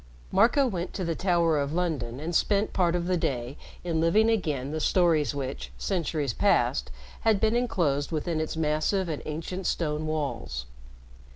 [0.31, 4.31] Marco went to the Tower of London and spent part of the day in living
[4.31, 6.89] again the stories which, centuries past,
[7.19, 10.65] had been inclosed within its massive and ancient stone walls.